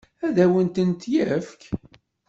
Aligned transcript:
Ad 0.27 0.37
awen-tent-yefk? 0.43 1.61